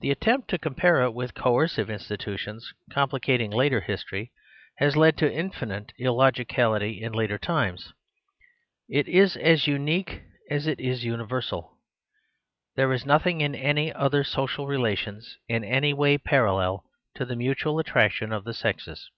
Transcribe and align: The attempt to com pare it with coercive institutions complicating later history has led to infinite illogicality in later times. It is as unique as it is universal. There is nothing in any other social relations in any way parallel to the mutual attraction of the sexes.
The 0.00 0.10
attempt 0.10 0.48
to 0.48 0.58
com 0.58 0.74
pare 0.74 1.02
it 1.02 1.10
with 1.12 1.34
coercive 1.34 1.90
institutions 1.90 2.72
complicating 2.90 3.50
later 3.50 3.82
history 3.82 4.32
has 4.78 4.96
led 4.96 5.18
to 5.18 5.30
infinite 5.30 5.92
illogicality 5.98 7.02
in 7.02 7.12
later 7.12 7.36
times. 7.36 7.92
It 8.88 9.06
is 9.06 9.36
as 9.36 9.66
unique 9.66 10.22
as 10.48 10.66
it 10.66 10.80
is 10.80 11.04
universal. 11.04 11.76
There 12.76 12.90
is 12.94 13.04
nothing 13.04 13.42
in 13.42 13.54
any 13.54 13.92
other 13.92 14.24
social 14.24 14.66
relations 14.66 15.36
in 15.46 15.62
any 15.62 15.92
way 15.92 16.16
parallel 16.16 16.86
to 17.16 17.26
the 17.26 17.36
mutual 17.36 17.78
attraction 17.78 18.32
of 18.32 18.44
the 18.44 18.54
sexes. 18.54 19.10